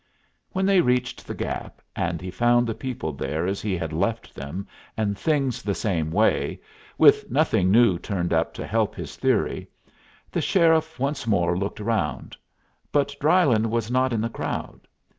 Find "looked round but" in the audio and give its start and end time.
11.55-13.15